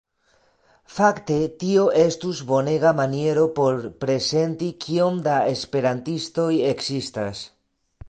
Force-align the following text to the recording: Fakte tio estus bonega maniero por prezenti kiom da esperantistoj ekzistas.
Fakte 0.93 1.37
tio 1.63 1.83
estus 2.05 2.41
bonega 2.53 2.95
maniero 3.01 3.45
por 3.61 3.79
prezenti 4.07 4.73
kiom 4.87 5.23
da 5.31 5.39
esperantistoj 5.55 6.53
ekzistas. 6.77 7.49